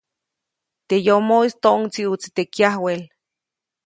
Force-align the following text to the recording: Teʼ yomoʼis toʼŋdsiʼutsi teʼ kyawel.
Teʼ 0.87 1.03
yomoʼis 1.05 1.53
toʼŋdsiʼutsi 1.63 2.27
teʼ 2.35 2.49
kyawel. 2.53 3.01